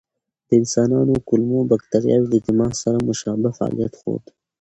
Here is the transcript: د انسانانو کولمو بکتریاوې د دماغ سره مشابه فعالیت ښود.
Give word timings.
د 0.47 0.49
انسانانو 0.59 1.13
کولمو 1.27 1.59
بکتریاوې 1.71 2.27
د 2.31 2.35
دماغ 2.45 2.71
سره 2.83 2.97
مشابه 3.09 3.49
فعالیت 3.57 3.93
ښود. 3.99 4.23